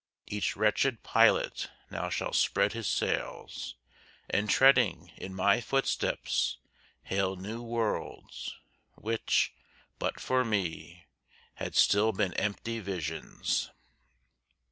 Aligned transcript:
Each 0.25 0.55
wretched 0.57 1.03
pilot 1.03 1.69
now 1.91 2.09
shall 2.09 2.33
spread 2.33 2.73
his 2.73 2.87
sails, 2.87 3.75
And 4.31 4.49
treading 4.49 5.09
in 5.15 5.35
my 5.35 5.61
footsteps, 5.61 6.57
hail 7.03 7.35
new 7.35 7.61
worlds, 7.61 8.57
Which, 8.95 9.53
but 9.99 10.19
for 10.19 10.43
me, 10.43 11.05
had 11.53 11.75
still 11.75 12.13
been 12.13 12.33
empty 12.33 12.79
visions. 12.79 13.69